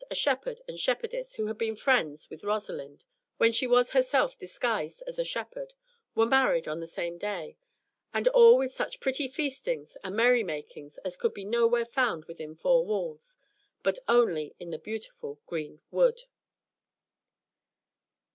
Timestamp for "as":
5.05-5.19, 11.05-11.17